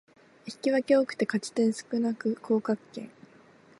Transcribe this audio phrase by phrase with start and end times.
[0.47, 3.11] 引き分け多くて勝ち点少なく降格圏